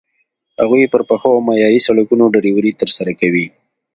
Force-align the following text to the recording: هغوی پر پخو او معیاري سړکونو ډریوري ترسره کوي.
هغوی 0.59 0.85
پر 0.93 1.01
پخو 1.09 1.29
او 1.35 1.39
معیاري 1.47 1.79
سړکونو 1.87 2.25
ډریوري 2.33 2.71
ترسره 2.81 3.11
کوي. 3.19 3.45